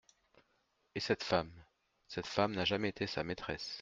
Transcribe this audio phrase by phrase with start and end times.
[0.95, 1.51] Et cette femme?
[2.07, 3.69] Cette femme n'a jamais été sa maîtresse.